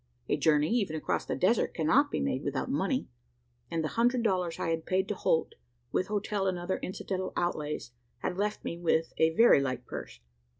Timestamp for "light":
9.61-9.85